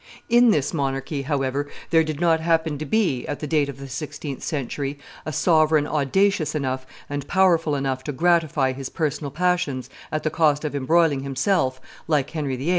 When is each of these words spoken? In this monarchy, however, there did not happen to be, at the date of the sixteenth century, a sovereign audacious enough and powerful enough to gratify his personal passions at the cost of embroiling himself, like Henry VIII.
In 0.29 0.49
this 0.49 0.73
monarchy, 0.73 1.21
however, 1.21 1.67
there 1.91 2.03
did 2.03 2.19
not 2.19 2.39
happen 2.39 2.79
to 2.79 2.85
be, 2.85 3.23
at 3.27 3.39
the 3.39 3.45
date 3.45 3.69
of 3.69 3.77
the 3.77 3.87
sixteenth 3.87 4.41
century, 4.41 4.97
a 5.27 5.31
sovereign 5.31 5.85
audacious 5.85 6.55
enough 6.55 6.87
and 7.07 7.27
powerful 7.27 7.75
enough 7.75 8.03
to 8.05 8.11
gratify 8.11 8.73
his 8.73 8.89
personal 8.89 9.29
passions 9.29 9.91
at 10.11 10.23
the 10.23 10.31
cost 10.31 10.65
of 10.65 10.73
embroiling 10.73 11.19
himself, 11.19 11.79
like 12.07 12.31
Henry 12.31 12.55
VIII. 12.55 12.69